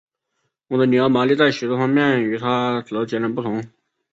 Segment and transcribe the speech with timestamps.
[0.69, 3.63] 我的女儿玛丽在许多方面与她则截然不同。